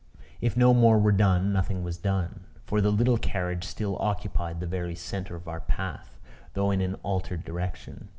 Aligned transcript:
If 0.41 0.57
no 0.57 0.73
more 0.73 0.97
were 0.97 1.11
done, 1.11 1.53
nothing 1.53 1.83
was 1.83 1.95
done; 1.99 2.45
for 2.65 2.81
the 2.81 2.89
little 2.89 3.19
carriage 3.19 3.63
still 3.63 3.99
occupied 4.01 4.59
the 4.59 4.65
very 4.65 4.95
centre 4.95 5.35
of 5.35 5.47
our 5.47 5.59
path, 5.61 6.17
though 6.55 6.71
in 6.71 6.81
an 6.81 6.95
altered 7.03 7.43
direction. 7.45 8.09